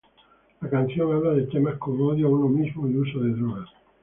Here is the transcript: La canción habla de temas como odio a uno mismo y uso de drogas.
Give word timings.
La 0.63 0.67
canción 0.67 1.13
habla 1.13 1.33
de 1.35 1.43
temas 1.43 1.77
como 1.77 2.07
odio 2.07 2.25
a 2.25 2.31
uno 2.31 2.49
mismo 2.49 2.87
y 2.89 2.97
uso 2.97 3.19
de 3.19 3.33
drogas. 3.35 3.69